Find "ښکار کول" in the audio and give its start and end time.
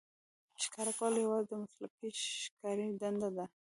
0.63-1.13